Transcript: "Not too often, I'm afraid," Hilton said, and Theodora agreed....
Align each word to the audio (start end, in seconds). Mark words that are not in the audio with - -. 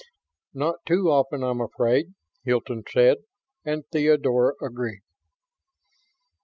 "Not 0.55 0.83
too 0.83 1.11
often, 1.11 1.43
I'm 1.43 1.61
afraid," 1.61 2.15
Hilton 2.43 2.83
said, 2.91 3.17
and 3.63 3.83
Theodora 3.91 4.55
agreed.... 4.59 5.01